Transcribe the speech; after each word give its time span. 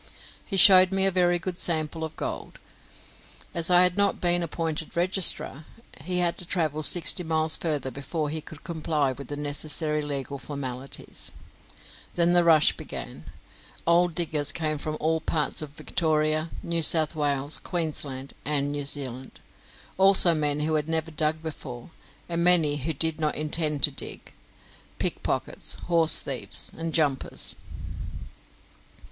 He 0.43 0.57
showed 0.57 0.91
me 0.91 1.05
a 1.05 1.11
very 1.11 1.37
good 1.37 1.59
sample 1.59 2.03
of 2.03 2.15
gold. 2.15 2.57
As 3.53 3.69
I 3.69 3.83
had 3.83 3.97
not 3.97 4.19
then 4.21 4.31
been 4.31 4.41
appointed 4.41 4.97
registrar, 4.97 5.65
he 6.03 6.17
had 6.17 6.37
to 6.39 6.45
travel 6.47 6.81
sixty 6.81 7.21
miles 7.21 7.55
further 7.55 7.91
before 7.91 8.29
he 8.31 8.41
could 8.41 8.63
comply 8.63 9.11
with 9.11 9.27
the 9.27 9.35
necessary 9.37 10.01
legal 10.01 10.39
formalities. 10.39 11.33
Then 12.15 12.33
the 12.33 12.43
rush 12.43 12.75
began. 12.75 13.25
Old 13.85 14.15
diggers 14.15 14.51
came 14.51 14.79
from 14.79 14.97
all 14.99 15.21
parts 15.21 15.61
of 15.61 15.69
Victoria, 15.69 16.49
New 16.63 16.81
South 16.81 17.15
Wales, 17.15 17.59
Queensland, 17.59 18.33
and 18.43 18.71
New 18.71 18.85
Zealand; 18.85 19.39
also 19.99 20.33
men 20.33 20.61
who 20.61 20.73
had 20.73 20.89
never 20.89 21.11
dug 21.11 21.43
before, 21.43 21.91
and 22.27 22.43
many 22.43 22.77
who 22.77 22.91
did 22.93 23.19
not 23.19 23.35
intend 23.35 23.83
to 23.83 23.91
dig 23.91 24.33
pickpockets, 24.97 25.75
horse 25.75 26.23
thieves, 26.23 26.71
and 26.75 26.91
jumpers. 26.91 27.55